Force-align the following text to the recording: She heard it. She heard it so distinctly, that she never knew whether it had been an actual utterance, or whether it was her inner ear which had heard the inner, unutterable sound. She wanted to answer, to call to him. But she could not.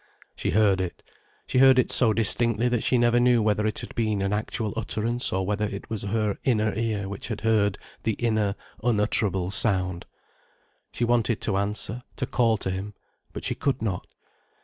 She 0.35 0.49
heard 0.49 0.81
it. 0.81 1.03
She 1.45 1.59
heard 1.59 1.77
it 1.77 1.91
so 1.91 2.11
distinctly, 2.11 2.67
that 2.69 2.81
she 2.81 2.97
never 2.97 3.19
knew 3.19 3.39
whether 3.43 3.67
it 3.67 3.77
had 3.81 3.93
been 3.93 4.23
an 4.23 4.33
actual 4.33 4.73
utterance, 4.75 5.31
or 5.31 5.45
whether 5.45 5.65
it 5.65 5.91
was 5.91 6.01
her 6.01 6.39
inner 6.43 6.73
ear 6.73 7.07
which 7.07 7.27
had 7.27 7.41
heard 7.41 7.77
the 8.01 8.13
inner, 8.13 8.55
unutterable 8.83 9.51
sound. 9.51 10.07
She 10.91 11.05
wanted 11.05 11.39
to 11.41 11.55
answer, 11.55 12.01
to 12.15 12.25
call 12.25 12.57
to 12.65 12.71
him. 12.71 12.95
But 13.31 13.43
she 13.43 13.53
could 13.53 13.79
not. 13.83 14.07